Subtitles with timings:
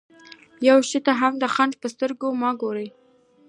[0.67, 2.87] يوه شي ته هم د خنډ په سترګه مه ګورئ.